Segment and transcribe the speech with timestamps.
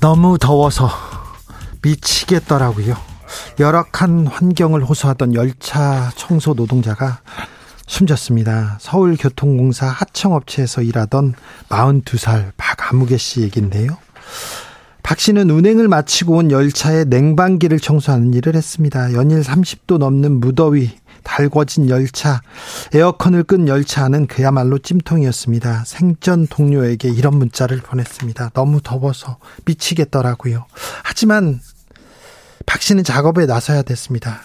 [0.00, 0.88] 너무 더워서
[1.82, 2.96] 미치겠더라고요.
[3.58, 7.20] 열악한 환경을 호소하던 열차 청소 노동자가
[7.86, 8.78] 숨졌습니다.
[8.80, 11.34] 서울교통공사 하청업체에서 일하던
[11.68, 13.98] 42살 박아무개 씨 얘기인데요.
[15.02, 19.12] 박 씨는 운행을 마치고 온 열차의 냉방기를 청소하는 일을 했습니다.
[19.12, 22.40] 연일 30도 넘는 무더위, 달궈진 열차,
[22.92, 25.84] 에어컨을 끈 열차 안은 그야말로 찜통이었습니다.
[25.86, 28.50] 생전 동료에게 이런 문자를 보냈습니다.
[28.54, 30.66] 너무 더워서 미치겠더라고요.
[31.02, 31.60] 하지만
[32.66, 34.40] 박 씨는 작업에 나서야 됐습니다.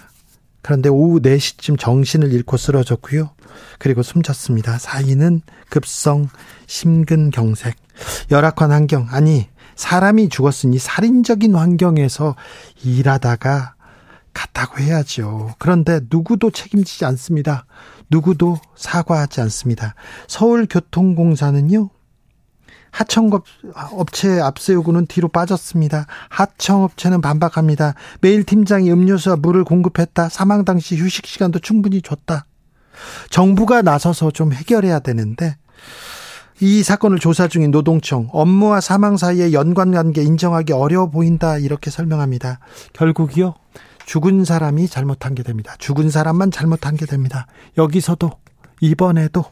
[0.61, 3.29] 그런데 오후 4시쯤 정신을 잃고 쓰러졌고요.
[3.77, 4.79] 그리고 숨졌습니다.
[4.79, 6.29] 사인은 급성
[6.65, 7.75] 심근경색.
[8.31, 12.35] 열악한 환경, 아니, 사람이 죽었으니 살인적인 환경에서
[12.83, 13.74] 일하다가
[14.35, 15.55] 갔다고 해야죠.
[15.57, 17.65] 그런데 누구도 책임지지 않습니다.
[18.11, 19.95] 누구도 사과하지 않습니다.
[20.27, 21.89] 서울교통공사는요,
[22.91, 26.05] 하청업체 앞세우고는 뒤로 빠졌습니다.
[26.29, 27.95] 하청업체는 반박합니다.
[28.21, 30.29] 매일 팀장이 음료수와 물을 공급했다.
[30.29, 32.45] 사망 당시 휴식 시간도 충분히 줬다.
[33.29, 35.57] 정부가 나서서 좀 해결해야 되는데
[36.61, 42.59] 이 사건을 조사 중인 노동청 업무와 사망 사이의 연관 관계 인정하기 어려워 보인다 이렇게 설명합니다.
[42.93, 43.55] 결국이요
[44.05, 45.75] 죽은 사람이 잘못한 게 됩니다.
[45.79, 47.47] 죽은 사람만 잘못한 게 됩니다.
[47.77, 48.31] 여기서도
[48.81, 49.45] 이번에도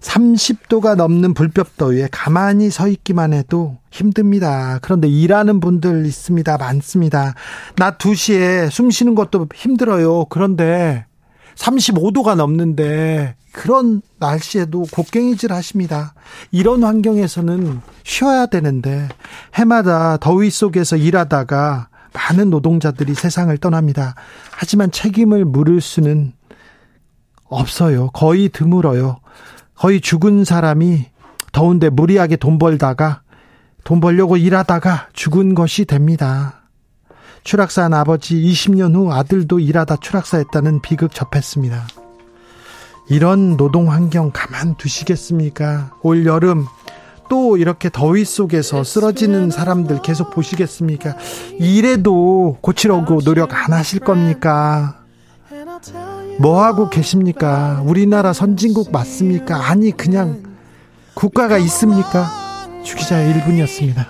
[0.00, 4.78] 30도가 넘는 불볕더위에 가만히 서 있기만 해도 힘듭니다.
[4.80, 6.56] 그런데 일하는 분들 있습니다.
[6.56, 7.34] 많습니다.
[7.76, 10.24] 낮 2시에 숨 쉬는 것도 힘들어요.
[10.26, 11.04] 그런데
[11.56, 16.14] 35도가 넘는데 그런 날씨에도 곡괭이질 하십니다.
[16.50, 19.08] 이런 환경에서는 쉬어야 되는데
[19.54, 24.14] 해마다 더위 속에서 일하다가 많은 노동자들이 세상을 떠납니다.
[24.52, 26.32] 하지만 책임을 물을 수는
[27.44, 28.10] 없어요.
[28.10, 29.18] 거의 드물어요.
[29.74, 31.06] 거의 죽은 사람이
[31.52, 33.22] 더운데 무리하게 돈 벌다가
[33.84, 36.62] 돈 벌려고 일하다가 죽은 것이 됩니다.
[37.44, 41.86] 추락사한 아버지 20년 후 아들도 일하다 추락사했다는 비극 접했습니다.
[43.08, 45.96] 이런 노동 환경 가만 두시겠습니까?
[46.02, 46.66] 올 여름
[47.30, 51.16] 또 이렇게 더위 속에서 쓰러지는 사람들 계속 보시겠습니까?
[51.60, 54.98] 이래도 고치려고 노력 안 하실 겁니까?
[56.40, 57.82] 뭐 하고 계십니까?
[57.86, 59.70] 우리나라 선진국 맞습니까?
[59.70, 60.42] 아니 그냥
[61.14, 62.26] 국가가 있습니까?
[62.82, 64.06] 주기자의 1분이었습니다.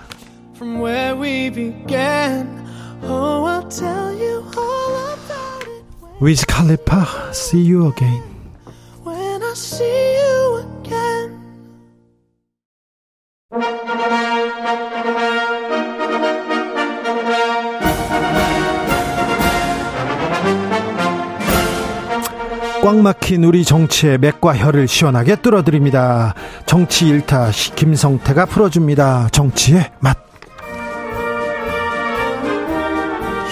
[6.22, 8.22] 위즈 칼리파 See you again.
[13.52, 13.58] 꽉
[23.02, 26.34] 막힌 우리 정치의 맥과 혀를 시원하게 뚫어드립니다.
[26.64, 29.30] 정치 일타 김성태가 풀어줍니다.
[29.32, 30.16] 정치의 맛.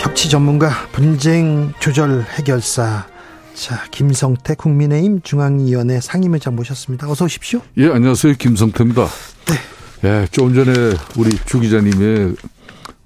[0.00, 3.04] 협치 전문가 분쟁 조절 해결사
[3.52, 7.10] 자 김성태 국민의힘 중앙위원회 상임위원장 모셨습니다.
[7.10, 7.60] 어서 오십시오.
[7.78, 9.04] 예 안녕하세요 김성태입니다.
[9.46, 9.77] 네.
[10.04, 10.72] 예 조금 전에
[11.18, 12.36] 우리 주 기자님의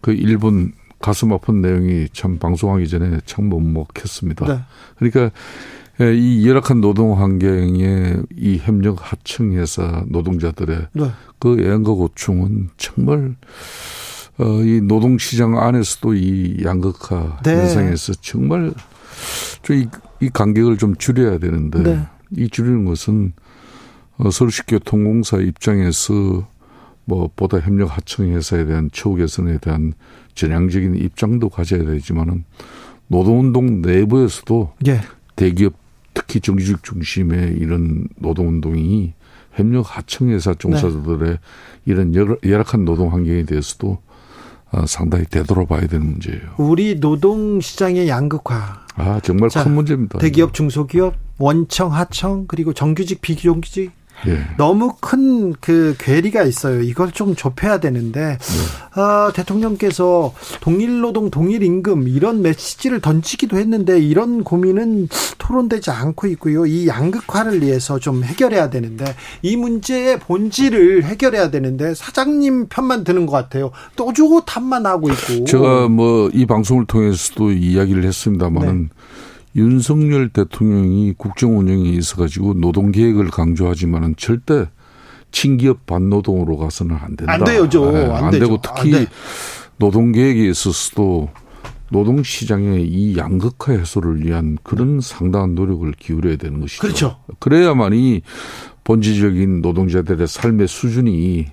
[0.01, 4.47] 그 일본 가슴 아픈 내용이 참 방송하기 전에 참 먹먹했습니다.
[4.47, 4.61] 네.
[4.97, 5.35] 그러니까
[6.01, 11.11] 예, 이 열악한 노동 환경에 이 협력 하청 회사 노동자들의 네.
[11.39, 13.37] 그 애양과 고충은 정말
[14.39, 17.57] 어, 이 노동 시장 안에서도 이 양극화 네.
[17.57, 18.73] 현상에서 정말
[19.63, 19.87] 좀이
[20.21, 22.07] 이 간격을 좀 줄여야 되는데 네.
[22.37, 23.33] 이 줄이는 것은
[24.17, 26.47] 어, 서울시교통공사 입장에서
[27.05, 29.93] 뭐 보다 협력 하청 회사에 대한 처우 개선에 대한
[30.35, 32.45] 전향적인 입장도 가져야 되지만은
[33.09, 35.01] 노동운동 내부에서도 예.
[35.37, 35.75] 대기업
[36.15, 39.15] 특히 정규직 중심의 이런 노동운동이
[39.55, 41.39] 협력 하청회사 종사자들의 네.
[41.85, 43.99] 이런 열악한 노동 환경에 대해서도
[44.73, 46.55] 어, 상당히 되돌아봐야 되는 문제예요.
[46.57, 48.87] 우리 노동 시장의 양극화.
[48.95, 50.19] 아 정말 자, 큰 문제입니다.
[50.19, 53.93] 대기업, 중소기업, 원청, 하청 그리고 정규직, 비정규직
[54.27, 54.39] 예.
[54.57, 56.81] 너무 큰 그 괴리가 있어요.
[56.83, 59.01] 이걸 좀 좁혀야 되는데 네.
[59.01, 66.67] 어, 대통령께서 동일 노동 동일 임금 이런 메시지를 던지기도 했는데 이런 고민은 토론되지 않고 있고요.
[66.67, 69.05] 이 양극화를 위해서 좀 해결해야 되는데
[69.43, 73.71] 이 문제의 본질을 해결해야 되는데 사장님 편만 드는 것 같아요.
[73.97, 75.45] 또 주고 탓만 하고 있고.
[75.45, 78.83] 제가 뭐 이 방송을 통해서도 이야기를 했습니다만은.
[78.83, 78.89] 네.
[79.55, 84.69] 윤석열 대통령이 국정 운영에 있어가지고 노동 계획을 강조하지만은 절대
[85.31, 87.33] 친기업 반노동으로 가서는 안 된다.
[87.33, 87.91] 안 되죠.
[87.91, 89.07] 네, 안, 안 되고 특히 안
[89.77, 91.31] 노동 계획에 있어서도
[91.91, 96.81] 노동 시장의 이 양극화 해소를 위한 그런 상당한 노력을 기울여야 되는 것이죠.
[96.81, 97.17] 그렇죠.
[97.39, 98.23] 그래야만이
[98.85, 101.47] 본질적인 노동자들의 삶의 수준이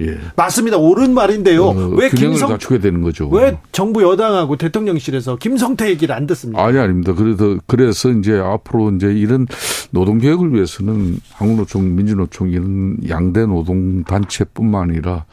[0.00, 0.18] 예.
[0.36, 0.76] 맞습니다.
[0.76, 1.64] 옳은 말인데요.
[1.64, 3.28] 어, 왜 김성 갖추게 되는 거죠.
[3.28, 6.62] 왜 정부 여당하고 대통령실에서 김성태 얘기를 안 듣습니까?
[6.62, 7.14] 아니 아닙니다.
[7.14, 9.46] 그래서 그래서 이제 앞으로 이제 이런
[9.90, 15.24] 노동 개혁을 위해서는 한국노총, 민주노총 이런 양대 노동 단체뿐만 아니라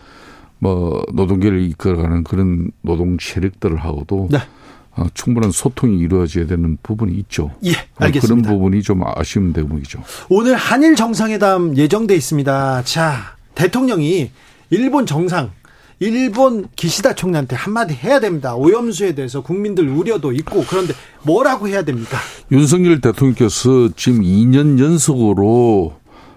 [0.59, 4.37] 뭐 노동계를 이끌어가는 그런 노동 세력들하고도 네.
[4.95, 7.51] 어, 충분한 소통이 이루어져야 되는 부분이 있죠.
[7.65, 8.49] 예, 알겠습니다.
[8.49, 10.03] 그런 부분이 좀 아쉬운 대목이죠.
[10.29, 12.83] 오늘 한일 정상회담 예정돼 있습니다.
[12.83, 14.31] 자, 대통령이
[14.73, 15.51] 일본 정상
[15.99, 18.55] 일본 기시다 총리한테 한마디 해야 됩니다.
[18.55, 22.17] 오염수에 대해서 국민들 우려도 있고 그런데 뭐라고 해야 됩니까?
[22.51, 25.93] 윤석열 대통령께서 지금 2년 연속으로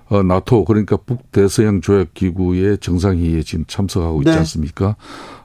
[0.08, 4.36] 어, 나토 그러니까 북대서양 조약기구의 정상회의에 지금 참석하고 있지 네.
[4.38, 4.94] 않습니까?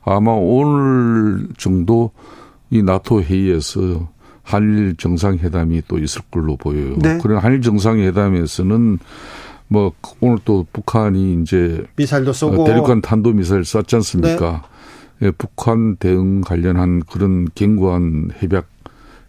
[0.03, 2.11] 아마 오늘 정도
[2.69, 4.09] 이 나토 회의에서
[4.43, 6.95] 한일 정상회담이 또 있을 걸로 보여요.
[6.99, 7.17] 네.
[7.21, 8.99] 그런 한일 정상회담에서는
[9.71, 14.63] 뭐 오늘 또 북한이 이제 미사일도 쏘고 대륙간 탄도 미사일 쐈지 않습니까?
[15.21, 15.27] 네.
[15.27, 18.67] 예, 북한 대응 관련한 그런 견고한 협약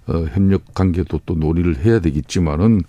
[0.08, 2.82] 어, 협력 관계도 또 논의를 해야 되겠지만은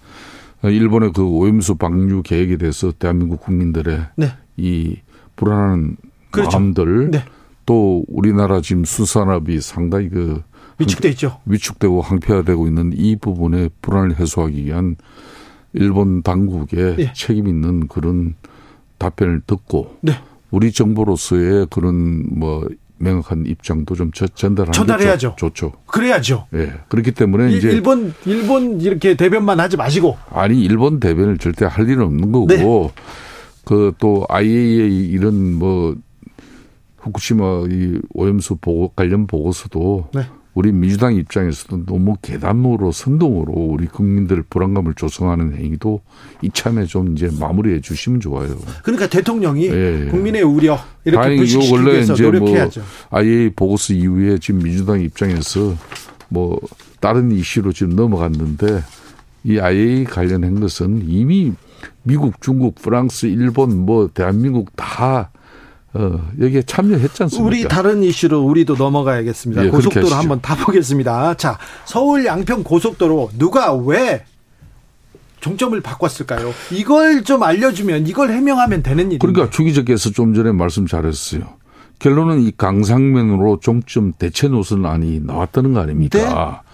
[0.63, 4.31] 어, 일본의 그 오염수 방류 계획에 대해서 대한민국 국민들의 네.
[4.57, 4.97] 이
[5.35, 5.97] 불안한
[6.31, 6.57] 그렇죠.
[6.57, 7.23] 마음들 네.
[7.67, 10.41] 또 우리나라 지금 수산업이 상당히 그
[10.79, 11.39] 위축돼 있죠.
[11.45, 14.95] 위축되고 항폐화되고 있는 이 부분의 불안을 해소하기 위한
[15.73, 17.13] 일본 당국의 네.
[17.13, 18.35] 책임 있는 그런
[18.97, 20.13] 답변을 듣고 네.
[20.51, 22.67] 우리 정부로서의 그런 뭐
[22.97, 25.35] 명확한 입장도 좀 전달하는 전달해야죠.
[25.37, 25.73] 좋 죠.
[25.87, 26.47] 그래야죠.
[26.53, 26.73] 예.
[26.87, 31.89] 그렇기 때문에 일, 이제 일본 일본 이렇게 대변만 하지 마시고 아니 일본 대변을 절대 할
[31.89, 32.63] 일은 없는 거고 네.
[33.65, 35.95] 그또 IAEA 이런 뭐
[36.97, 40.21] 후쿠시마 이 오염수 보고 관련 보고서도 네.
[40.53, 46.01] 우리 민주당 입장에서도 너무 계단으로 선동으로 우리 국민들 불안감을 조성하는 행위도
[46.43, 48.57] 이참에 좀 이제 마무리해 주시면 좋아요.
[48.83, 50.07] 그러니까 대통령이 예.
[50.11, 52.81] 국민의 우려 이렇게 불식시키기 위해서 뭐 노력해야죠.
[52.81, 55.75] 뭐 IA 보고서 이후에 지금 민주당 입장에서
[56.29, 56.59] 뭐
[56.99, 58.83] 다른 이슈로 지금 넘어갔는데
[59.45, 61.53] 이 IA 관련한 것은 이미
[62.03, 65.31] 미국, 중국, 프랑스, 일본 뭐 대한민국 다
[65.95, 67.47] 어, 여기에 참여했지 않습니까?
[67.47, 69.65] 우리 다른 이슈로 우리도 넘어가야겠습니다.
[69.65, 71.35] 예, 고속도로 한번 다 보겠습니다.
[71.35, 74.25] 자, 서울 양평 고속도로 누가 왜
[75.39, 76.51] 종점을 바꿨을까요?
[76.71, 79.19] 이걸 좀 알려주면 이걸 해명하면 되는 일이에요.
[79.19, 81.41] 그러니까 주기자께서 좀 전에 말씀 잘했어요.
[81.99, 86.17] 결론은 이 강상면으로 종점 대체 노선 안이 나왔다는 거 아닙니까?
[86.17, 86.72] 네?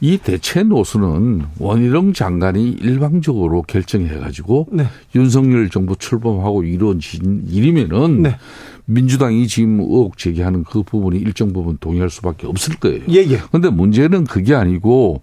[0.00, 4.86] 이 대체 노선은 원희룡 장관이 일방적으로 결정해가지고 네.
[5.14, 8.36] 윤석열 정부 출범하고 이루어진 일이면은 네.
[8.84, 13.00] 민주당이 지금 의혹 제기하는 그 부분이 일정 부분 동의할 수밖에 없을 거예요.
[13.10, 13.40] 예, 예.
[13.50, 15.22] 근데 문제는 그게 아니고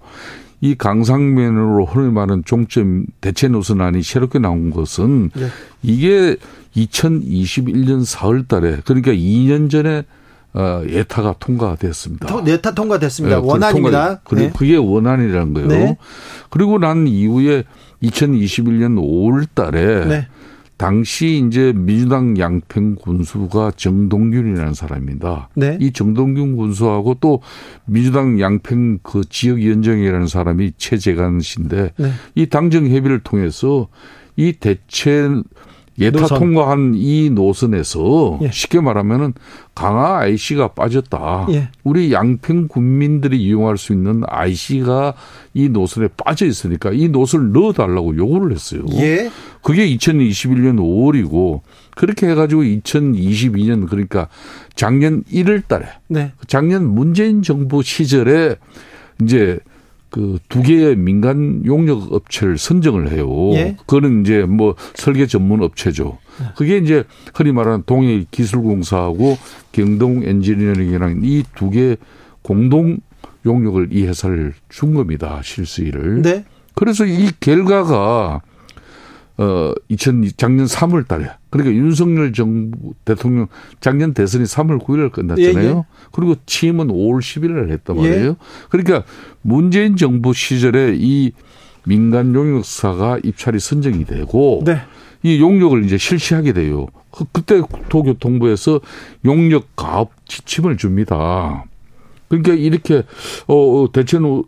[0.60, 5.48] 이 강상면으로 흔히 말하는 종점 대체 노선안이 새롭게 나온 것은 예.
[5.82, 6.38] 이게
[6.76, 10.04] 2021년 4월 달에 그러니까 2년 전에 어,
[10.56, 12.46] 예타가 통과됐습니다.
[12.48, 13.40] 예타 통과됐습니다.
[13.40, 14.22] 네, 원안입니다.
[14.24, 14.52] 통과, 네.
[14.56, 15.68] 그게 원안이라는 거예요.
[15.68, 15.98] 네.
[16.50, 17.64] 그리고 난 이후에
[18.04, 20.28] 2021년 5월 달에 네.
[20.78, 25.50] 당시 이제 민주당 양평 군수가 정동균이라는 사람입니다.
[25.56, 25.78] 네.
[25.80, 27.42] 이 정동균 군수하고 또
[27.86, 32.12] 민주당 양평 그 지역위원장이라는 사람이 최재관 씨인데 네.
[32.36, 33.88] 이 당정 협의를 통해서
[34.36, 35.30] 이 대체
[36.00, 36.40] 예타 노선.
[36.40, 38.52] 통과한 이 노선에서 예.
[38.52, 39.34] 쉽게 말하면은
[39.76, 41.48] 강화 IC가 빠졌다.
[41.52, 41.70] 예.
[41.84, 45.14] 우리 양평 군민들이 이용할 수 있는 IC가
[45.54, 48.86] 이 노선에 빠져 있으니까 이 노선을 넣어달라고 요구를 했어요.
[48.94, 49.30] 예.
[49.62, 51.62] 그게 2021년 5월이고
[51.96, 54.28] 그렇게 해가지고 2022년 그러니까
[54.76, 56.34] 작년 1월 달에 네.
[56.48, 58.56] 작년 문재인 정부 시절에
[59.22, 59.60] 이제
[60.14, 63.28] 그 두 개의 민간 용역 업체를 선정을 해요.
[63.54, 63.76] 예?
[63.88, 66.20] 그거는 이제 뭐 설계 전문 업체죠.
[66.56, 67.04] 그게 이제
[67.34, 69.38] 흔히 말하는 동해 기술공사하고
[69.72, 71.98] 경동 엔지니어링이랑 이 두 개
[72.44, 73.00] 공동
[73.46, 75.42] 용역을 이 회사를 준 겁니다.
[75.44, 76.22] 실수일을.
[76.22, 76.46] 네.
[76.76, 78.42] 그래서 이 결과가
[79.38, 81.30] 어, 2000, 작년 3월 달에.
[81.50, 83.48] 그러니까 윤석열 정부 대통령
[83.80, 85.64] 작년 대선이 3월 9일 끝났잖아요.
[85.64, 85.84] 예, 예.
[86.12, 88.30] 그리고 취임은 5월 11일 했단 말이에요.
[88.30, 88.36] 예.
[88.70, 89.04] 그러니까
[89.42, 91.32] 문재인 정부 시절에 이
[91.86, 94.82] 민간 용역사가 입찰이 선정이 되고 네.
[95.24, 96.88] 이 용역을 이제 실시하게 돼요.
[97.12, 98.82] 그, 그때 국토교통부에서
[99.26, 101.66] 용역 가업 지침을 줍니다.
[102.28, 103.04] 그러니까 이렇게
[103.48, 104.44] 어, 어 대체는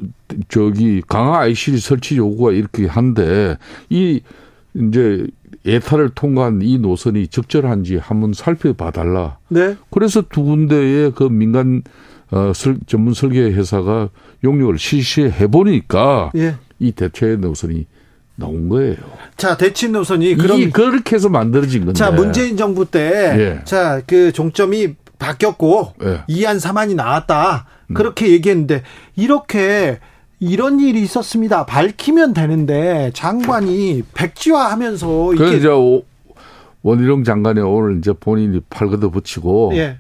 [0.50, 3.58] 저기 강화 IC 설치 요구가 이렇게 한데
[3.90, 4.22] 이
[4.76, 5.26] 이제
[5.66, 9.38] 예타를 통과한 이 노선이 적절한지 한번 살펴봐 달라.
[9.48, 9.76] 네.
[9.90, 11.82] 그래서 두 군데의 그 민간
[12.32, 14.10] 어, 설, 전문 설계 회사가
[14.44, 16.56] 용역을 실시해 보니까 예.
[16.80, 17.86] 이 대체 노선이
[18.36, 18.98] 나온 거예요.
[19.38, 21.98] 자, 대치 노선이 그럼 그렇게 해서 만들어진 건데.
[21.98, 23.00] 자, 문재인 정부 때
[23.38, 23.64] 예.
[23.64, 26.24] 자, 그 종점이 바뀌었고 예.
[26.28, 27.68] 이안 사만이 나왔다.
[27.94, 28.32] 그렇게 음.
[28.32, 28.84] 얘기했는데
[29.16, 30.00] 이렇게
[30.46, 31.66] 이런 일이 있었습니다.
[31.66, 35.68] 밝히면 되는데 장관이 백지화하면서 이게 이제
[36.84, 39.98] 원희룡 장관이 오늘 이제 본인이 팔 걷어 붙이고 예.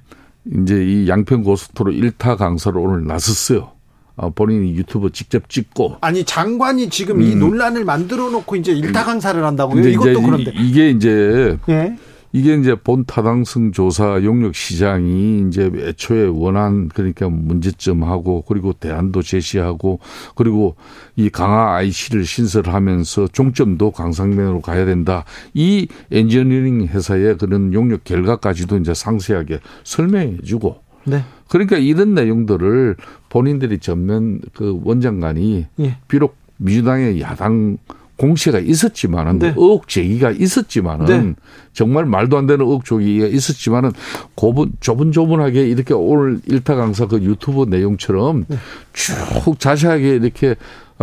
[0.62, 3.72] 이제 이 양평 고속도로 1타 강사로 오늘 나섰어요.
[4.18, 7.22] 아, 본인이 유튜브 직접 찍고 아니 장관이 지금 음.
[7.22, 9.86] 이 논란을 만들어 놓고 이제 일타 강사를 한다고요?
[9.90, 11.98] 이것도 그런데 이 게 이제 예?
[12.36, 20.02] 이게 이제 본 타당성 조사 용역 시장이 이제 애초에 원한 그러니까 문제점하고 그리고 대안도 제시하고
[20.36, 20.76] 그리고
[21.16, 25.24] 이 강화 IC를 신설하면서 종점도 강상면으로 가야 된다.
[25.54, 31.24] 이 엔지니어링 회사의 그런 용역 결과까지도 이제 상세하게 설명해 주고 네.
[31.48, 32.98] 그러니까 이런 내용들을
[33.30, 35.98] 본인들이 전면 그 원장관이 예.
[36.10, 37.78] 비록 민주당의 야당
[38.18, 39.48] 공시가 있었지만은 네.
[39.50, 41.36] 의혹 제기가 있었지만은 네.
[41.74, 43.92] 정말 말도 안 되는 의혹 제기가 있었지만은
[44.36, 48.58] 고분 조분조분하게 이렇게 오늘 일타 강사 그 유튜브 내용처럼 네.
[48.94, 50.56] 쭉 자세하게 이렇게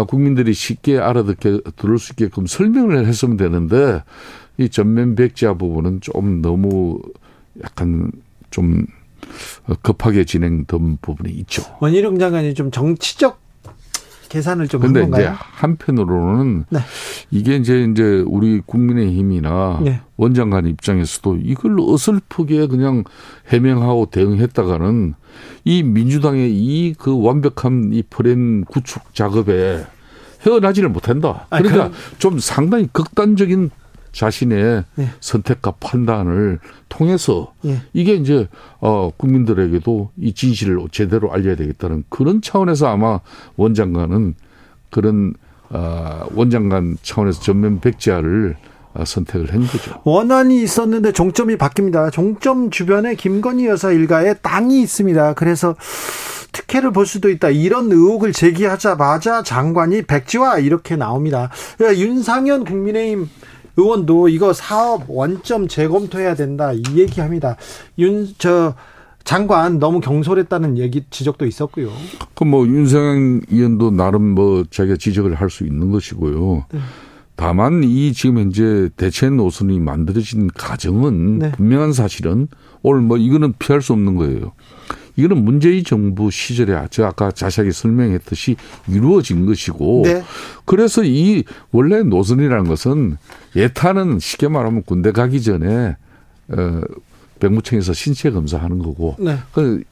[0.09, 4.02] 국민들이 쉽게 알아듣게 들을 수 있게끔 설명을 했으면 되는데
[4.57, 6.99] 이 전면 백지화 부분은 좀 너무
[7.62, 8.11] 약간
[8.50, 8.87] 좀
[9.83, 11.62] 급하게 진행된 부분이 있죠.
[11.81, 13.42] 원희룡 장관이 좀 정치적
[14.33, 16.79] 계산을 좀 근데 이제 한편으로는 네.
[17.31, 20.01] 이게 이제 이제 우리 국민의힘이나 네.
[20.17, 23.05] 원장관 입장에서도 이걸 어설프게 그냥
[23.49, 25.15] 해명하고 대응했다가는
[25.65, 29.85] 이 민주당의 이 그 완벽한 이 프레임 구축 작업에
[30.47, 31.47] 헤어나지를 못한다.
[31.51, 33.71] 그러니까 아, 좀 상당히 극단적인
[34.12, 35.09] 자신의 예.
[35.21, 37.83] 선택과 판단을 통해서 예.
[37.92, 38.49] 이게 이제
[38.81, 43.21] 어 국민들에게도 이 진실을 제대로 알려야 되겠다는 그런 차원에서 아마
[43.57, 44.35] 원장관은
[44.90, 45.35] 그런
[45.71, 48.57] 어 원장관 차원에서 전면 백지화를
[48.95, 50.00] 어, 선택을 한 거죠.
[50.04, 52.12] 원안이 있었는데 종점이 바뀝니다.
[52.12, 55.33] 종점 주변에 김건희 여사 일가에 땅이 있습니다.
[55.33, 55.76] 그래서
[56.52, 57.49] 특혜를 볼 수도 있다.
[57.49, 61.50] 이런 의혹을 제기하자마자 장관이 백지화 이렇게 나옵니다.
[61.81, 63.28] 윤상현 국민의힘
[63.76, 67.57] 의원도 이거 사업 원점 재검토해야 된다 이 얘기합니다.
[67.99, 68.75] 윤 저
[69.25, 71.91] 장관 너무 경솔했다는 얘기 지적도 있었고요.
[72.35, 76.67] 그 뭐 윤석열 의원도 나름 뭐 자기가 지적을 할 수 있는 것이고요.
[76.73, 76.81] 네.
[77.37, 81.52] 다만 이 지금 현재 대체 노선이 만들어진 과정은 네.
[81.52, 82.49] 분명한 사실은
[82.83, 84.52] 오늘 뭐 이거는 피할 수 없는 거예요.
[85.16, 88.57] 이거는 문재인 정부 시절에 저 아까 자세하게 설명했듯이
[88.88, 90.23] 이루어진 것이고 네.
[90.64, 93.16] 그래서 이 원래 노선이라는 것은
[93.54, 95.97] 예타는 쉽게 말하면 군대 가기 전에
[96.49, 96.81] 어
[97.40, 99.37] 백무청에서 신체 검사하는 거고 네.
[99.52, 99.83] 그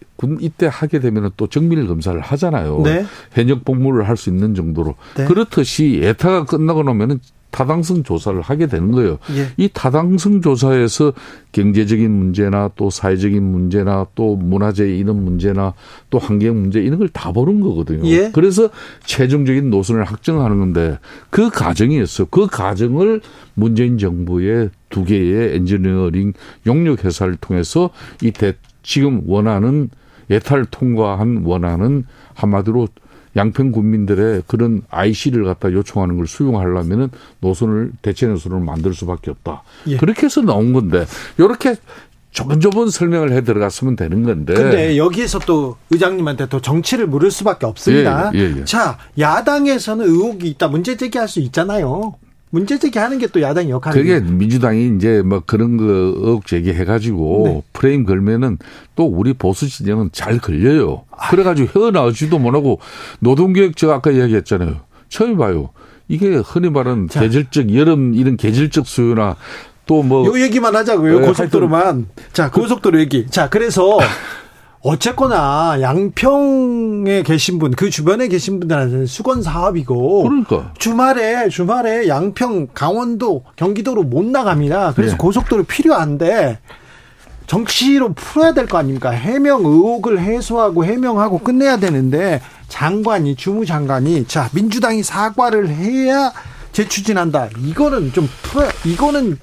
[0.41, 2.83] 이때 하게 되면 또 정밀 검사를 하잖아요.
[2.85, 3.05] 네.
[3.33, 5.25] 현역 복무를 할 수 있는 정도로 네.
[5.25, 7.21] 그렇듯이 예타가 끝나고 나면은
[7.51, 9.19] 타당성 조사를 하게 되는 거예요.
[9.37, 9.47] 예.
[9.57, 11.13] 이 타당성 조사에서
[11.53, 15.75] 경제적인 문제나 또 사회적인 문제나 또 문화재 이런 문제나
[16.11, 18.07] 또 환경 문제 이런 걸 다 보는 거거든요.
[18.09, 18.31] 예.
[18.33, 18.71] 그래서
[19.05, 22.29] 최종적인 노선을 확정하는 건데 그 과정이었어요.
[22.31, 23.21] 그 과정을
[23.55, 26.33] 문재인 정부의 두 개의 엔지니어링
[26.67, 27.91] 용역 회사를 통해서
[28.23, 29.91] 이 대, 지금 원하는
[30.31, 32.05] 예탈 통과한 원하는
[32.35, 32.89] 한마디로
[33.37, 37.11] 양평 국민들의 그런 IC를 갖다 요청하는 걸 수용하려면은
[37.41, 39.63] 노선을 대체 노선을 만들 수밖에 없다.
[39.87, 39.97] 예.
[39.97, 41.07] 그렇게 해서 나온 건데
[41.39, 41.77] 이렇게
[42.31, 44.55] 조분조분 설명을 해 들어갔으면 되는 건데.
[44.55, 48.31] 근데 여기에서 또 의장님한테 또 정치를 물을 수밖에 없습니다.
[48.35, 48.65] 예, 예, 예.
[48.65, 50.69] 자, 야당에서는 의혹이 있다.
[50.69, 52.15] 문제 제기할 수 있잖아요.
[52.51, 54.05] 문제 제기하는 게 또 야당 역할이에요.
[54.21, 57.63] 그게 민주당이 이제 뭐 그런 거 의혹 제기해가지고 네.
[57.73, 58.59] 프레임 걸면은
[58.97, 61.05] 또 우리 보수 진영은 잘 걸려요.
[61.31, 62.81] 그래가지고 헤어나오지도 못하고
[63.21, 64.81] 노동개혁 제가 아까 이야기했잖아요.
[65.09, 65.71] 처음 봐요.
[66.09, 67.21] 이게 흔히 말하는 자.
[67.21, 69.37] 계절적 여름 이런 계절적 수요나
[69.87, 70.27] 또 뭐.
[70.27, 71.21] 요 얘기만 하자고요.
[71.21, 72.07] 네, 고속도로만.
[72.33, 73.27] 자, 고속도로 얘기.
[73.29, 73.99] 자, 그래서
[74.83, 80.23] 어쨌거나 양평에 계신 분, 그 주변에 계신 분들한테는 수건 사업이고.
[80.23, 80.73] 그러니까.
[80.79, 84.95] 주말에, 주말에 양평, 강원도, 경기도로 못 나갑니다.
[84.97, 85.19] 그래서 네.
[85.19, 86.61] 고속도로 필요한데,
[87.47, 89.11] 정치로 풀어야 될 거 아닙니까?
[89.11, 96.33] 해명 의혹을 해소하고 해명하고 끝내야 되는데, 장관이, 주무장관이, 자, 민주당이 사과를 해야
[96.73, 97.49] 재추진한다.
[97.67, 99.37] 이거는 좀 풀어, 이거는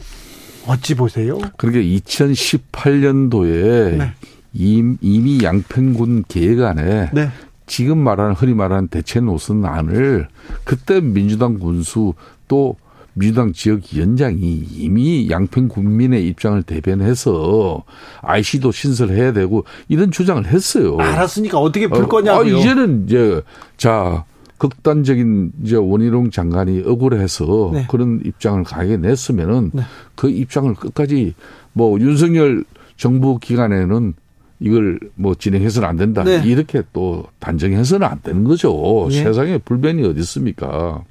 [0.65, 1.37] 어찌 보세요?
[1.57, 4.11] 그러니까 2018년도에 네.
[4.59, 7.29] 이미 양평군 계획안에 네.
[7.67, 10.27] 지금 말하는 흔히 말하는 대체 노선 안을
[10.63, 12.13] 그때 민주당 군수
[12.47, 12.75] 또
[13.13, 17.83] 민주당 지역 위원장이 이미 양평 군민의 입장을 대변해서
[18.21, 20.97] IC도 신설해야 되고 이런 주장을 했어요.
[20.99, 22.55] 알았으니까 어떻게 풀 거냐고요.
[22.55, 23.41] 어, 이제는 이제
[23.75, 24.23] 자
[24.59, 27.87] 극단적인 이제 원희룡 장관이 억울해서 네.
[27.89, 29.83] 그런 입장을 강하게 냈으면은 네.
[30.15, 31.33] 그 입장을 끝까지
[31.73, 32.63] 뭐 윤석열
[32.97, 34.13] 정부 기간에는
[34.59, 36.23] 이걸 뭐 진행해서는 안 된다.
[36.23, 36.41] 네.
[36.45, 39.07] 이렇게 또 단정해서는 안 되는 거죠.
[39.11, 39.23] 예.
[39.23, 41.03] 세상에 불변이 어디 있습니까?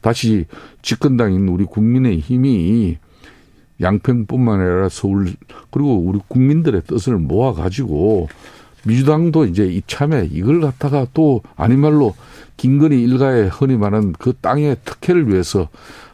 [0.00, 0.46] 다시
[0.82, 2.98] 집권당인 우리 국민의 힘이
[3.80, 5.34] 양평뿐만 아니라 서울
[5.70, 8.28] 그리고 우리 국민들의 뜻을 모아 가지고
[8.86, 12.14] 민주당도 이제 이참에 이걸 갖다가 또 아닌 말로
[12.56, 15.68] 김건희 일가의 흔히 말하는 그 땅의 특혜를 위해서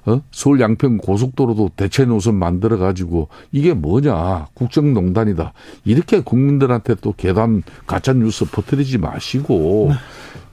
[0.05, 0.21] 어?
[0.33, 5.53] 서울 양평 고속도로도 대체 노선 만들어 가지고 이게 뭐냐 국정농단이다
[5.85, 9.93] 이렇게 국민들한테 또 개담 가짜 뉴스 퍼뜨리지 마시고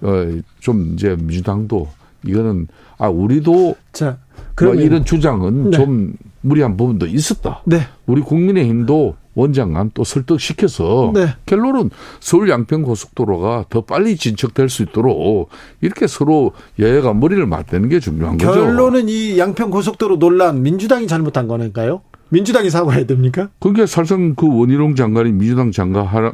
[0.01, 0.07] 네.
[0.07, 1.87] 어, 좀 이제 민주당도
[2.25, 2.67] 이거는
[2.99, 5.77] 아 우리도 자뭐 이런 주장은 네.
[5.77, 7.61] 좀 무리한 부분도 있었다.
[7.65, 7.81] 네.
[8.05, 11.35] 우리 국민의힘도 원장관 또 설득시켜서 네.
[11.45, 15.49] 결론은 서울 양평 고속도로가 더 빨리 진척될 수 있도록
[15.81, 18.53] 이렇게 서로 여야가 머리를 맞대는 게 중요한 거죠.
[18.53, 22.01] 결론은 이 양평 고속도로 논란 민주당이 잘못한 거니까요.
[22.29, 23.49] 민주당이 사과해야 됩니까?
[23.59, 26.33] 그게 사실상 그 원희룡 장관이 민주당 장관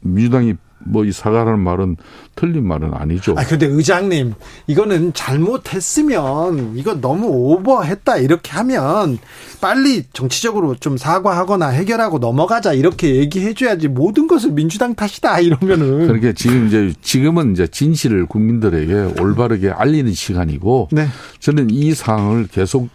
[0.00, 1.96] 민주당이 뭐 이 사과라는 말은
[2.34, 3.34] 틀린 말은 아니죠.
[3.36, 4.34] 아 근데 의장님
[4.66, 9.18] 이거는 잘못했으면 이거 너무 오버했다 이렇게 하면
[9.60, 16.32] 빨리 정치적으로 좀 사과하거나 해결하고 넘어가자 이렇게 얘기해 줘야지 모든 것을 민주당 탓이다 이러면은 그러니까
[16.32, 21.06] 지금 이제 지금은 이제 진실을 국민들에게 올바르게 알리는 시간이고 네.
[21.40, 22.88] 저는 이 상황을 계속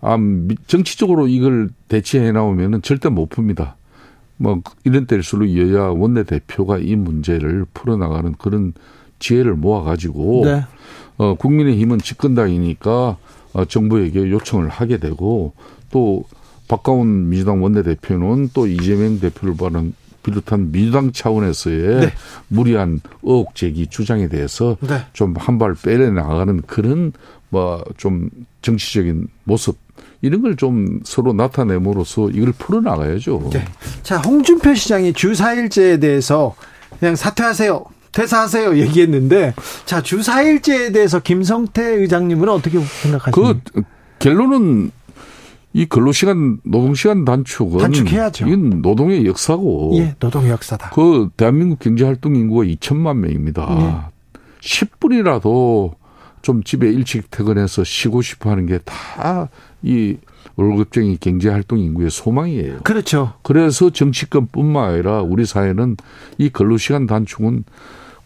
[0.00, 0.16] 아,
[0.66, 3.74] 정치적으로 이걸 대치해 나오면은 절대 못 풉니다.
[4.36, 8.72] 뭐 이런 때일수록 여야 원내 대표가 이 문제를 풀어나가는 그런
[9.18, 10.64] 지혜를 모아가지고 네.
[11.16, 13.16] 어, 국민의힘은 집권당이니까
[13.52, 15.54] 어, 정부에게 요청을 하게 되고
[15.90, 16.24] 또
[16.68, 22.12] 박가운 민주당 원내 대표는 또 이재명 대표를 바른 비롯한 민주당 차원에서의 네.
[22.48, 25.04] 무리한 의혹 제기 주장에 대해서 네.
[25.12, 27.12] 좀 한 발 빼내 나가는 그런
[27.50, 28.28] 뭐 좀
[28.62, 29.76] 정치적인 모습
[30.20, 33.50] 이런 걸 좀 서로 나타내므로써 이걸 풀어나가야죠.
[33.52, 33.64] 네.
[34.02, 36.54] 자, 홍준표 시장이 주 4일제에 대해서
[36.98, 37.84] 그냥 사퇴하세요.
[38.10, 39.54] 퇴사하세요 얘기했는데
[39.86, 43.60] 자, 주 4일제에 대해서 김성태 의장님은 어떻게 생각하십니까?
[43.72, 43.82] 그
[44.18, 44.90] 결론은
[45.74, 48.46] 이 근로시간 노동시간 단축은 단축해야죠.
[48.48, 49.92] 이건 노동의 역사고.
[49.96, 50.90] 예, 노동의 역사다.
[50.90, 53.66] 그 대한민국 경제활동 인구가 2천만 명입니다.
[53.80, 54.38] 예.
[54.60, 55.94] 10분이라도
[56.42, 59.48] 좀 집에 일찍 퇴근해서 쉬고 싶어 하는 게 다
[59.82, 60.16] 이
[60.56, 62.80] 월급쟁이 경제활동 인구의 소망이에요.
[62.82, 63.34] 그렇죠.
[63.42, 65.96] 그래서 정치권뿐만 아니라 우리 사회는
[66.38, 67.62] 이 근로시간 단축은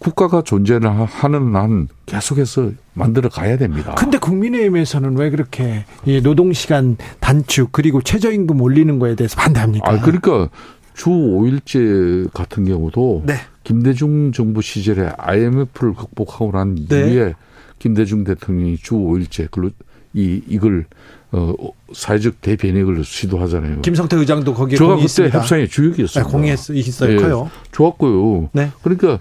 [0.03, 3.95] 국가가 존재하는 한 계속해서 만들어 가야 됩니다.
[3.95, 9.89] 근데 국민의힘에서는 왜 그렇게 이 노동 시간 단축 그리고 최저임금 올리는 거에 대해서 반대합니까?
[9.89, 10.49] 아, 그러니까
[10.95, 13.35] 주 5일제 같은 경우도 네.
[13.63, 17.09] 김대중 정부 시절에 IMF를 극복하고 난 네.
[17.09, 17.35] 이후에
[17.79, 19.71] 김대중 대통령이 주 5일제 글로
[20.15, 20.85] 이 이걸
[21.31, 21.55] 어
[21.95, 23.81] 사회적 대변혁을 시도하잖아요.
[23.83, 26.25] 김성태 의장도 거기에 제가 그때 협상의 주역이었어요.
[26.25, 27.17] 네, 공했어요.
[27.19, 27.51] 커요.
[27.51, 28.51] 예, 좋았고요.
[28.53, 28.71] 네.
[28.83, 29.21] 그러니까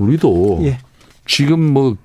[0.00, 0.78] 우리도 예.
[1.26, 1.96] 지금 뭐뭐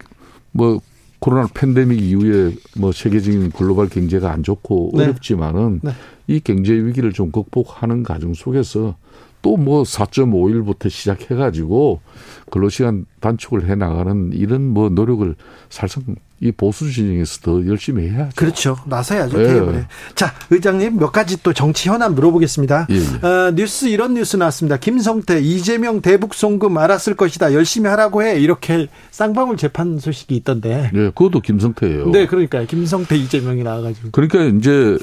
[0.52, 0.82] 뭐
[1.20, 5.04] 코로나 팬데믹 이후에 뭐 세계적인 글로벌 경제가 안 좋고 네.
[5.06, 5.92] 어렵지만은 네.
[6.28, 8.96] 이 경제 위기를 좀 극복하는 과정 속에서
[9.42, 12.02] 또 뭐 4.5일부터 시작해가지고
[12.50, 15.36] 근로시간 단축을 해 나가는 이런 뭐 노력을
[15.70, 18.32] 사실상 이 보수 진영에서 더 열심히 해야죠.
[18.36, 18.78] 그렇죠.
[18.86, 19.38] 나서야죠.
[19.38, 19.48] 네.
[19.48, 19.88] 테이블에.
[20.16, 22.88] 자, 의장님 몇 가지 또 정치 현안 물어보겠습니다.
[22.90, 23.26] 예, 예.
[23.28, 24.78] 어, 뉴스 이런 뉴스 나왔습니다.
[24.78, 27.54] 김성태, 이재명 대북 송금 알았을 것이다.
[27.54, 28.38] 열심히 하라고 해.
[28.40, 30.92] 이렇게 쌍방울 재판 소식이 있던데.
[30.94, 32.12] 네, 그것도 김성태예요.
[32.12, 34.10] 네, 그러니까 김성태, 이재명이 나와가지고.
[34.12, 34.98] 그러니까 이제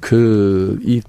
[0.00, 1.00] 그 이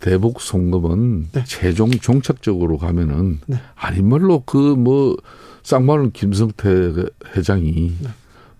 [0.00, 1.44] 대북 송금은 네.
[1.46, 3.58] 최종 종착적으로 가면은 네.
[3.74, 5.16] 아닌 말로 그 뭐
[5.62, 6.70] 쌍마을 김성태
[7.36, 8.08] 회장이 네.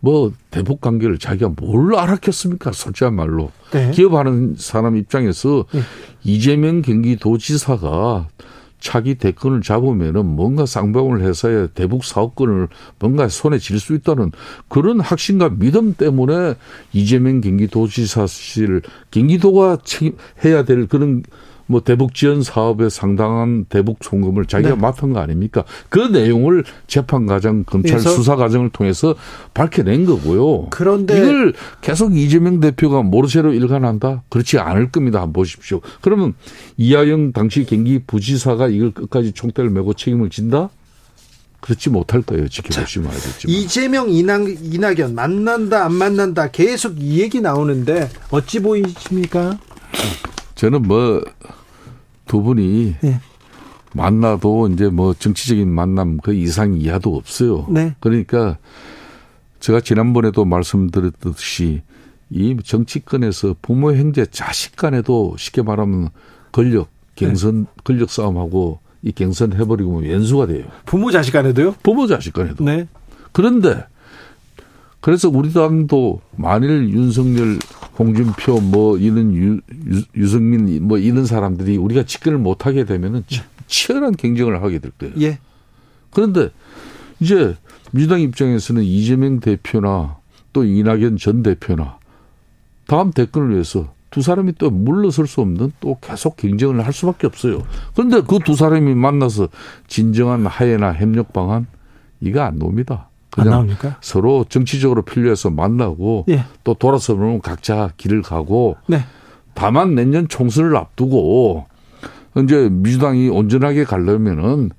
[0.01, 2.73] 뭐 대북 관계를 자기가 뭘 알았겠습니까?
[2.73, 3.91] 솔직한 말로 네.
[3.91, 5.81] 기업하는 사람 입장에서 네.
[6.25, 8.29] 이재명 경기도지사가
[8.81, 14.33] 차기 대권을 잡으면은 뭔가 쌍방울 해서야 대북 사업권을 뭔가 손에 쥘 수 있다는
[14.69, 16.55] 그런 확신과 믿음 때문에
[16.95, 19.79] 이재명 경기도지사실 경기도가
[20.45, 21.23] 해야 될 그런
[21.71, 24.77] 뭐 대북 지원 사업에 상당한 대북 송금을 자기가 네.
[24.77, 25.63] 맡은 거 아닙니까?
[25.89, 29.15] 그 내용을 재판 과정, 검찰 수사 과정을 통해서
[29.55, 30.67] 밝혀낸 거고요.
[30.71, 34.25] 그런데 이걸 계속 이재명 대표가 모르쇠로 일관한다?
[34.31, 35.21] 그렇지 않을 겁니다.
[35.21, 35.81] 한번 보십시오.
[36.01, 36.35] 그러면
[36.77, 40.71] 이하영 당시 경기 부지사가 이걸 끝까지 총대를 메고 책임을 진다?
[41.61, 42.49] 그렇지 못할 거예요.
[42.49, 43.55] 지켜보시면 알겠지만.
[43.55, 49.57] 이재명, 이낙, 이낙연 만난다, 안 만난다 계속 이 얘기 나오는데 어찌 보이십니까?
[50.57, 51.23] 저는 뭐
[52.31, 53.21] 두 분이 네.
[53.93, 57.67] 만나도 이제 뭐 정치적인 만남 그 이상 이하도 없어요.
[57.69, 57.97] 네.
[57.99, 58.57] 그러니까
[59.59, 61.83] 제가 지난번에도 말씀드렸듯이
[62.31, 66.11] 이 정치권에서 부모, 형제, 자식 간에도 쉽게 말하면
[66.53, 67.67] 권력, 경선, 네.
[67.83, 70.67] 권력 싸움하고 이 경선 해버리고 연수가 돼요.
[70.87, 71.75] 부모, 자식 간에도요?
[71.83, 72.63] 부모, 자식 간에도.
[72.63, 72.87] 네.
[73.33, 73.85] 그런데
[75.01, 77.59] 그래서 우리 당도 만일 윤석열
[77.99, 79.61] 홍준표 뭐 이런 유,
[80.15, 83.43] 유, 승민 뭐 이런 사람들이 우리가 집권을 못 하게 되면은 네.
[83.67, 85.15] 치열한 경쟁을 하게 될 거예요.
[85.21, 85.39] 예.
[86.11, 86.51] 그런데
[87.21, 87.57] 이제
[87.93, 90.17] 민주당 입장에서는 이재명 대표나
[90.53, 91.99] 또 이낙연 전 대표나
[92.87, 97.63] 다음 대권을 위해서 두 사람이 또 물러설 수 없는 또 계속 경쟁을 할 수밖에 없어요.
[97.95, 99.49] 그런데 그 두 사람이 만나서
[99.87, 101.67] 진정한 하해나 협력 방안
[102.21, 103.10] 이거 안 놉니다.
[103.31, 103.69] 그냥
[104.01, 106.45] 서로 정치적으로 필요해서 만나고 예.
[106.65, 109.05] 또 돌아서 보면 각자 길을 가고 네.
[109.55, 111.67] 다만 내년 총선을 앞두고
[112.39, 114.71] 이제 민주당이 온전하게 가려면은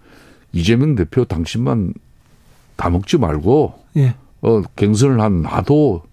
[0.53, 1.93] 이재명 대표 당신만
[2.75, 4.15] 다 먹지 말고 예.
[4.41, 6.03] 어 경선을 한 나도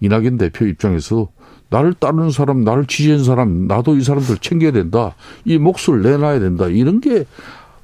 [0.00, 1.28] 이낙연 대표 입장에서
[1.68, 5.14] 나를 따르는 사람, 나를 지지한 사람, 나도 이 사람들 챙겨야 된다.
[5.44, 6.68] 이 몫을 내놔야 된다.
[6.68, 7.24] 이런 게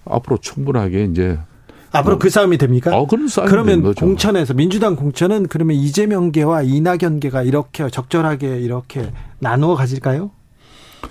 [0.05, 1.39] 앞으로 충분하게 이제
[1.93, 2.19] 앞으로 뭐.
[2.19, 2.97] 그 싸움이 됩니까?
[2.97, 10.31] 어, 그런 싸움이 그러면 공천에서 민주당 공천은 그러면 이재명계와 이낙연계가 이렇게 적절하게 이렇게 나누어 가질까요?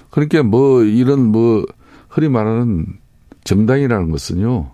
[0.10, 1.66] 그러니까 뭐 이런 뭐
[2.10, 2.86] 흔히 말하는
[3.44, 4.72] 정당이라는 것은요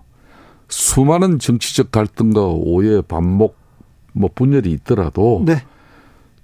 [0.68, 3.56] 수많은 정치적 갈등과 오해, 반목,
[4.12, 5.62] 뭐 분열이 있더라도 네.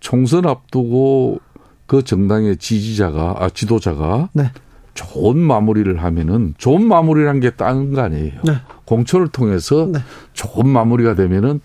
[0.00, 1.40] 총선 앞두고
[1.87, 4.50] 그 정당의 지지자가 아 지도자가 네.
[4.94, 8.40] 좋은 마무리를 하면은 좋은 마무리란 게 다른 거 아니에요.
[8.44, 8.55] 네.
[8.85, 10.01] 공천을 통해서 네.
[10.33, 11.61] 좋은 마무리가 되면은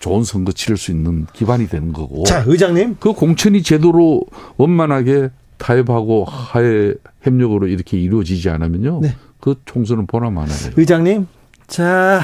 [0.00, 2.24] 좋은 선거 치를 수 있는 기반이 되는 거고.
[2.24, 2.96] 자, 의장님.
[3.00, 4.22] 그 공천이 제도로
[4.56, 9.00] 원만하게 타협하고 하해 협력으로 이렇게 이루어지지 않으면요.
[9.00, 9.16] 네.
[9.40, 11.26] 그 총선은 보나 마나 요 의장님.
[11.66, 12.22] 자,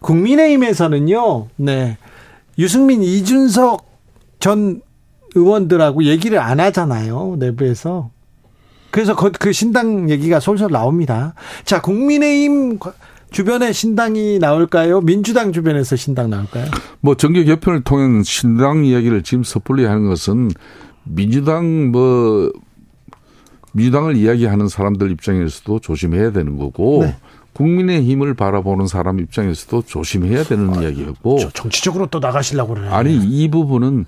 [0.00, 1.48] 국민의힘에서는요.
[1.56, 1.98] 네.
[2.58, 3.84] 유승민, 이준석
[4.38, 4.80] 전
[5.34, 7.36] 의원들하고 얘기를 안 하잖아요.
[7.38, 8.10] 내부에서.
[8.90, 11.34] 그래서 그 신당 얘기가 솔솔 나옵니다.
[11.64, 12.78] 자, 국민의힘
[13.30, 15.00] 주변에 신당이 나올까요?
[15.00, 16.66] 민주당 주변에서 신당 나올까요?
[17.00, 20.50] 뭐 정계 개편을 통한 신당 이야기를 지금 섣불리 하는 것은
[21.04, 22.50] 민주당 뭐
[23.72, 27.16] 민주당을 이야기하는 사람들 입장에서도 조심해야 되는 거고 네.
[27.52, 32.90] 국민의 힘을 바라보는 사람 입장에서도 조심해야 되는 아, 이야기였고 정치적으로 또 나가시려고 그러네.
[32.90, 34.06] 아니 이 부분은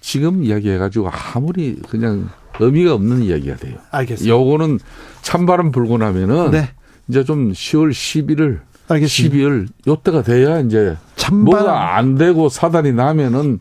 [0.00, 3.76] 지금 이야기해 가지고 아무리 그냥 의미가 없는 이야기가 돼요.
[3.90, 4.34] 알겠습니다.
[4.34, 4.78] 요거는
[5.22, 6.68] 찬바람 불고 나면은 네.
[7.12, 9.36] 이제 좀 10월 11일 알겠습니다.
[9.36, 11.44] 12월 요때가 돼야 이제 찬바람.
[11.44, 13.60] 뭐가 안 되고 사단이 나면은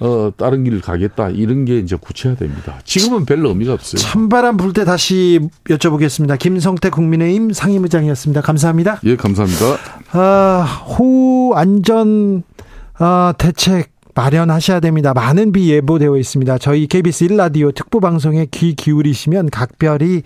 [0.00, 1.28] 어, 다른 길을 가겠다.
[1.30, 2.80] 이런 게 이제 구체화됩니다.
[2.84, 4.00] 지금은 별로 의미가 없어요.
[4.00, 6.36] 찬바람 불 때 다시 여쭤보겠습니다.
[6.38, 8.40] 김성태 국민의힘 상임의장이었습니다.
[8.40, 9.00] 감사합니다.
[9.04, 9.64] 예, 감사합니다.
[10.12, 12.42] 아, 호우 안전
[12.98, 15.14] 아, 대책 마련하셔야 됩니다.
[15.14, 16.58] 많은 비 예보되어 있습니다.
[16.58, 20.22] 저희 KBS 1라디오 특보 방송에 귀 기울이시면 각별히 어,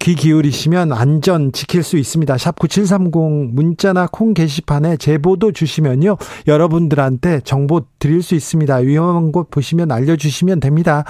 [0.00, 2.36] 귀 기울이시면 안전 지킬 수 있습니다.
[2.36, 6.16] 샵 9730 문자나 콩 게시판에 제보도 주시면요.
[6.46, 8.76] 여러분들한테 정보 드릴 수 있습니다.
[8.76, 11.04] 위험한 곳 보시면 알려주시면 됩니다.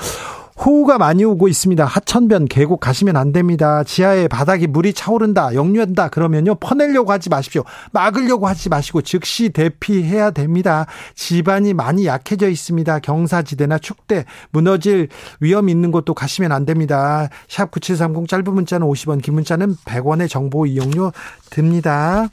[0.65, 1.85] 호우가 많이 오고 있습니다.
[1.85, 3.85] 하천변 계곡 가시면 안 됩니다.
[3.85, 7.63] 지하에 바닥에 물이 차오른다, 역류한다 그러면요 퍼내려고 하지 마십시오.
[7.93, 10.87] 막으려고 하지 마시고 즉시 대피해야 됩니다.
[11.15, 12.99] 집안이 많이 약해져 있습니다.
[13.01, 15.09] 경사지대나 축대 무너질
[15.41, 17.29] 위험 있는 곳도 가시면 안 됩니다.
[17.49, 21.13] 샵 9730 짧은 문자는 50원, 긴 문자는 100원의 정보 이용료
[21.51, 22.29] 듭니다.